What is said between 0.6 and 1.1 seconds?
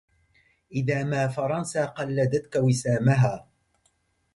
إذا